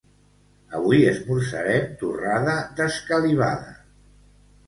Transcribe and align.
Avui 0.77 1.01
esmorzarem 1.09 1.85
torrada 1.99 2.55
d'escalivada. 2.79 3.77